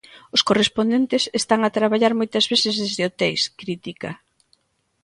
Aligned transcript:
Os 0.35 0.41
correspondentes 0.49 1.23
están 1.39 1.59
a 1.63 1.73
traballar 1.77 2.13
moitas 2.19 2.45
veces 2.51 2.73
desde 2.81 3.05
hoteis, 3.07 3.41
critica. 3.61 4.09